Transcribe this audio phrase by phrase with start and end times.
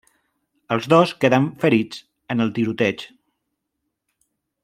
[0.75, 2.01] Els dos queden ferits
[2.35, 3.07] en el tiroteig.